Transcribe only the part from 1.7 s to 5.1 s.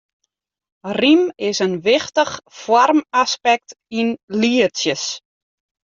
wichtich foarmaspekt yn lietsjes.